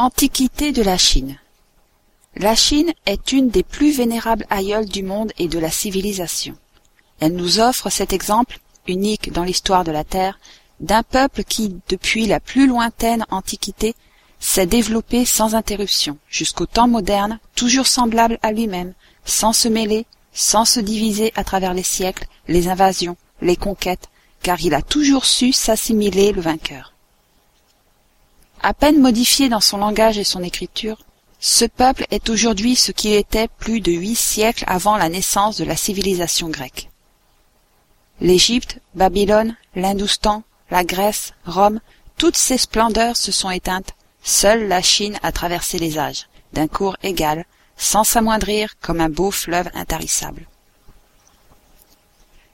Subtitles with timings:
[0.00, 1.40] Antiquité de la Chine
[2.36, 6.54] La Chine est une des plus vénérables aïeules du monde et de la civilisation.
[7.18, 10.38] Elle nous offre cet exemple, unique dans l'histoire de la Terre,
[10.78, 13.96] d'un peuple qui, depuis la plus lointaine Antiquité,
[14.38, 18.94] s'est développé sans interruption, jusqu'au temps moderne, toujours semblable à lui-même,
[19.24, 24.06] sans se mêler, sans se diviser à travers les siècles, les invasions, les conquêtes,
[24.44, 26.94] car il a toujours su s'assimiler le vainqueur.
[28.62, 30.98] À peine modifié dans son langage et son écriture,
[31.38, 35.64] ce peuple est aujourd'hui ce qu'il était plus de huit siècles avant la naissance de
[35.64, 36.90] la civilisation grecque.
[38.20, 41.80] L'Égypte, Babylone, l'Hindoustan, la Grèce, Rome,
[42.16, 46.96] toutes ces splendeurs se sont éteintes, seule la Chine a traversé les âges, d'un cours
[47.04, 47.44] égal,
[47.76, 50.48] sans s'amoindrir comme un beau fleuve intarissable.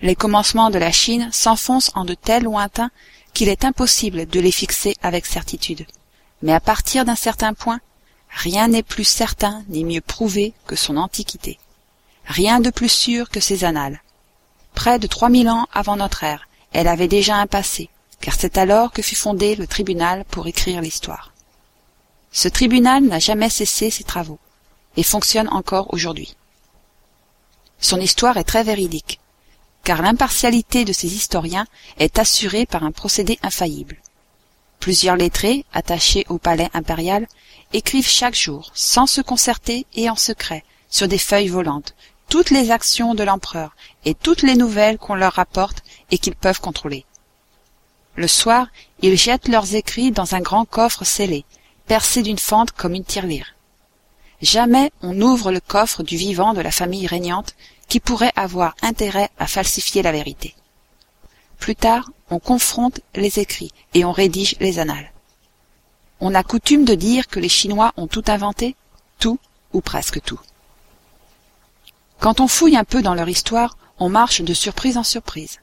[0.00, 2.92] Les commencements de la Chine s'enfoncent en de tels lointains
[3.32, 5.86] qu'il est impossible de les fixer avec certitude.
[6.42, 7.80] Mais à partir d'un certain point,
[8.30, 11.58] rien n'est plus certain ni mieux prouvé que son antiquité.
[12.26, 14.02] Rien de plus sûr que ses annales.
[14.74, 17.88] Près de trois mille ans avant notre ère, elle avait déjà un passé,
[18.20, 21.32] car c'est alors que fut fondé le tribunal pour écrire l'histoire.
[22.30, 24.38] Ce tribunal n'a jamais cessé ses travaux,
[24.96, 26.36] et fonctionne encore aujourd'hui.
[27.80, 29.20] Son histoire est très véridique
[29.88, 31.66] car l'impartialité de ces historiens
[31.98, 33.96] est assurée par un procédé infaillible.
[34.80, 37.26] Plusieurs lettrés, attachés au palais impérial,
[37.72, 41.94] écrivent chaque jour, sans se concerter et en secret, sur des feuilles volantes,
[42.28, 46.60] toutes les actions de l'empereur et toutes les nouvelles qu'on leur rapporte et qu'ils peuvent
[46.60, 47.06] contrôler.
[48.14, 48.66] Le soir,
[49.00, 51.46] ils jettent leurs écrits dans un grand coffre scellé,
[51.86, 53.54] percé d'une fente comme une tirelire.
[54.42, 57.54] Jamais on n'ouvre le coffre du vivant de la famille régnante
[57.88, 60.54] qui pourrait avoir intérêt à falsifier la vérité.
[61.58, 65.12] Plus tard, on confronte les écrits et on rédige les annales.
[66.20, 68.76] On a coutume de dire que les Chinois ont tout inventé,
[69.18, 69.38] tout
[69.72, 70.40] ou presque tout.
[72.20, 75.58] Quand on fouille un peu dans leur histoire, on marche de surprise en surprise.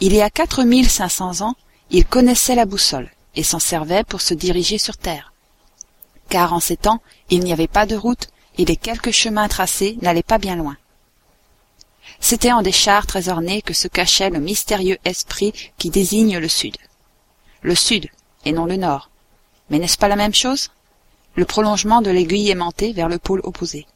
[0.00, 1.54] Il y a quatre mille cinq cents ans,
[1.90, 5.32] ils connaissaient la boussole et s'en servaient pour se diriger sur Terre.
[6.28, 8.28] Car en ces temps, il n'y avait pas de route
[8.58, 10.76] et les quelques chemins tracés n'allaient pas bien loin.
[12.20, 16.48] C'était en des chars très ornés que se cachait le mystérieux esprit qui désigne le
[16.48, 16.76] Sud.
[17.62, 18.08] Le Sud,
[18.44, 19.10] et non le Nord.
[19.70, 20.70] Mais n'est-ce pas la même chose?
[21.34, 23.86] Le prolongement de l'aiguille aimantée vers le pôle opposé.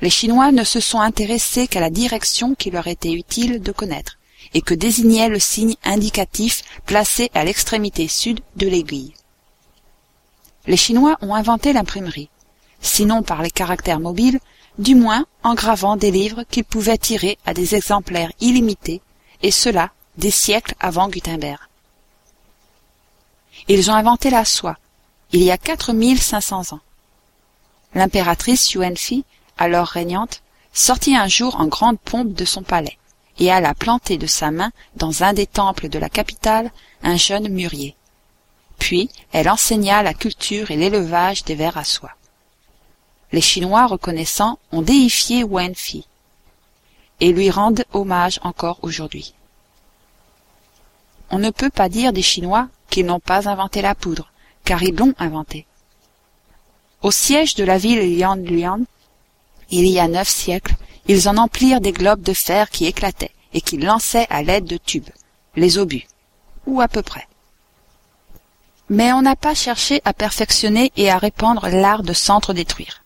[0.00, 4.18] Les Chinois ne se sont intéressés qu'à la direction qui leur était utile de connaître,
[4.54, 9.14] et que désignait le signe indicatif placé à l'extrémité sud de l'aiguille.
[10.66, 12.30] Les Chinois ont inventé l'imprimerie,
[12.80, 14.38] sinon par les caractères mobiles,
[14.78, 19.02] du moins en gravant des livres qu'ils pouvaient tirer à des exemplaires illimités,
[19.42, 21.60] et cela des siècles avant Gutenberg.
[23.66, 24.78] Ils ont inventé la soie,
[25.32, 26.80] il y a quatre mille cinq cents ans.
[27.94, 29.24] L'impératrice Yuanfi,
[29.56, 32.98] alors régnante, sortit un jour en grande pompe de son palais,
[33.38, 36.70] et alla planter de sa main dans un des temples de la capitale
[37.02, 37.96] un jeune mûrier.
[38.78, 42.12] Puis elle enseigna la culture et l'élevage des vers à soie
[43.32, 46.06] les Chinois reconnaissants ont déifié Wen Fi
[47.20, 49.34] et lui rendent hommage encore aujourd'hui.
[51.30, 54.30] On ne peut pas dire des Chinois qu'ils n'ont pas inventé la poudre,
[54.64, 55.66] car ils l'ont inventée.
[57.02, 58.38] Au siège de la ville Lian
[59.70, 60.74] il y a neuf siècles,
[61.06, 64.78] ils en emplirent des globes de fer qui éclataient et qu'ils lançaient à l'aide de
[64.78, 65.10] tubes,
[65.56, 66.06] les obus,
[66.66, 67.26] ou à peu près.
[68.88, 73.02] Mais on n'a pas cherché à perfectionner et à répandre l'art de s'entre-détruire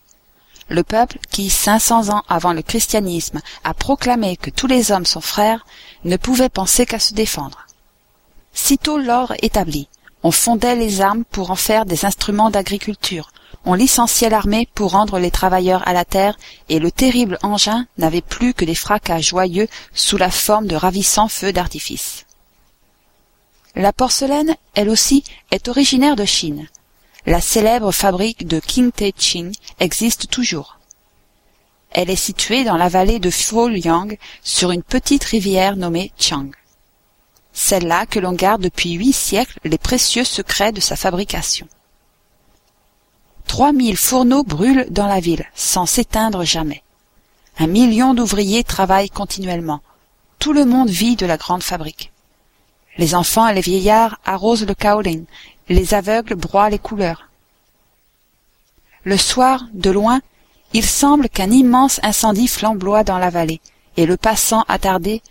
[0.69, 5.05] le peuple qui, cinq cents ans avant le christianisme, a proclamé que tous les hommes
[5.05, 5.65] sont frères,
[6.03, 7.67] ne pouvait penser qu'à se défendre.
[8.53, 9.87] Sitôt l'ordre établi,
[10.23, 13.31] on fondait les armes pour en faire des instruments d'agriculture,
[13.65, 16.37] on licenciait l'armée pour rendre les travailleurs à la terre,
[16.69, 21.29] et le terrible engin n'avait plus que des fracas joyeux sous la forme de ravissants
[21.29, 22.25] feux d'artifice.
[23.75, 26.67] La porcelaine, elle aussi, est originaire de Chine,
[27.25, 30.79] la célèbre fabrique de Qingtei-Ching existe toujours.
[31.91, 36.49] Elle est située dans la vallée de Fouyang, sur une petite rivière nommée Chang.
[37.53, 41.67] C'est là que l'on garde depuis huit siècles les précieux secrets de sa fabrication.
[43.45, 46.81] Trois mille fourneaux brûlent dans la ville, sans s'éteindre jamais.
[47.59, 49.81] Un million d'ouvriers travaillent continuellement.
[50.39, 52.11] Tout le monde vit de la grande fabrique.
[52.97, 55.23] Les enfants et les vieillards arrosent le kaolin
[55.69, 57.29] les aveugles broient les couleurs.
[59.03, 60.21] Le soir, de loin,
[60.73, 63.61] il semble qu'un immense incendie flamboie dans la vallée,
[63.97, 65.21] et le passant attardé,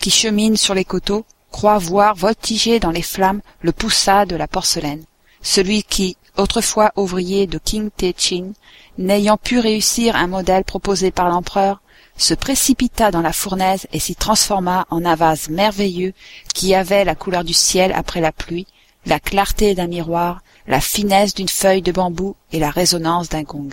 [0.00, 4.48] qui chemine sur les coteaux, croit voir voltiger dans les flammes le poussat de la
[4.48, 5.04] porcelaine,
[5.42, 8.52] celui qui, autrefois ouvrier de King Te-chin,
[8.98, 11.80] n'ayant pu réussir un modèle proposé par l'empereur,
[12.16, 16.12] se précipita dans la fournaise et s'y transforma en un vase merveilleux
[16.54, 18.66] qui avait la couleur du ciel après la pluie,
[19.06, 23.70] la clarté d'un miroir, la finesse d'une feuille de bambou et la résonance d'un gong.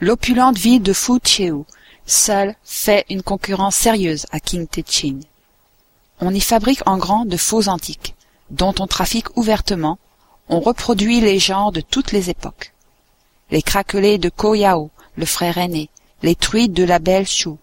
[0.00, 1.64] L'opulente ville de Fu-Cheu
[2.06, 5.20] seule fait une concurrence sérieuse à King Te-chin.
[6.20, 8.14] On y fabrique en grand de faux antiques,
[8.50, 9.98] dont on trafique ouvertement,
[10.48, 12.72] on reproduit les genres de toutes les époques.
[13.50, 15.88] Les craquelés de Ko Yao, le frère aîné,
[16.22, 17.58] les truites de la belle Chou,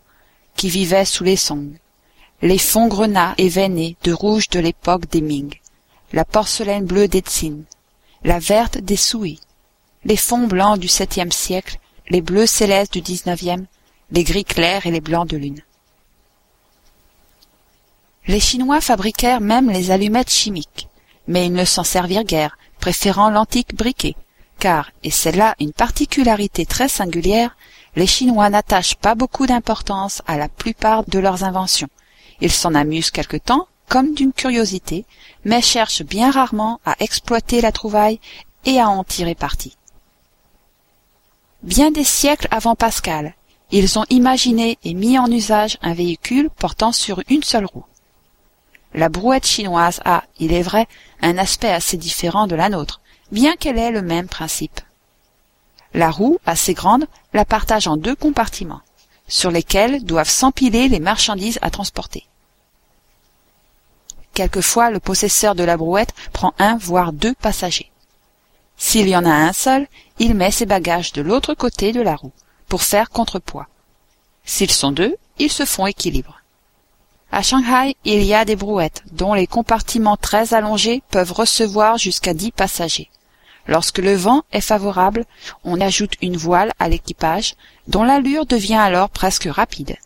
[0.56, 1.74] qui vivaient sous les Song,
[2.42, 5.54] les fonds grenats et veinés de rouge de l'époque des Ming,
[6.14, 7.64] la porcelaine bleue des Tsin,
[8.24, 9.42] la verte des Sui,
[10.06, 13.66] les fonds blancs du septième siècle, les bleus célestes du dix-neuvième,
[14.12, 15.62] les gris clairs et les blancs de lune.
[18.28, 20.88] Les Chinois fabriquèrent même les allumettes chimiques,
[21.28, 24.16] mais ils ne s'en servirent guère, préférant l'antique briquet,
[24.60, 27.58] car, et c'est là une particularité très singulière,
[27.98, 31.90] les Chinois n'attachent pas beaucoup d'importance à la plupart de leurs inventions.
[32.42, 35.06] Ils s'en amusent quelque temps, comme d'une curiosité,
[35.46, 38.20] mais cherchent bien rarement à exploiter la trouvaille
[38.66, 39.76] et à en tirer parti.
[41.64, 43.36] Bien des siècles avant Pascal,
[43.72, 47.86] ils ont imaginé et mis en usage un véhicule portant sur une seule roue.
[48.94, 50.88] La brouette chinoise a, il est vrai,
[51.22, 53.02] un aspect assez différent de la nôtre,
[53.32, 54.82] bien qu'elle ait le même principe.
[55.94, 58.82] La roue, assez grande, la partage en deux compartiments,
[59.28, 62.29] sur lesquels doivent s'empiler les marchandises à transporter.
[64.40, 67.92] Quelquefois, le possesseur de la brouette prend un voire deux passagers.
[68.78, 69.86] S'il y en a un seul,
[70.18, 72.32] il met ses bagages de l'autre côté de la roue,
[72.70, 73.68] pour faire contrepoids.
[74.46, 76.40] S'ils sont deux, ils se font équilibre.
[77.34, 82.34] À Shanghai, il y a des brouettes dont les compartiments très allongés peuvent recevoir jusqu'à
[82.34, 83.10] dix passagers.
[83.68, 85.26] Lorsque le vent est favorable,
[85.66, 87.56] on ajoute une voile à l'équipage,
[87.90, 89.98] dont l'allure devient alors presque rapide.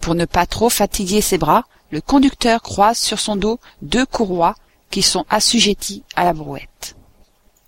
[0.00, 4.56] Pour ne pas trop fatiguer ses bras, le conducteur croise sur son dos deux courroies
[4.90, 6.96] qui sont assujetties à la brouette.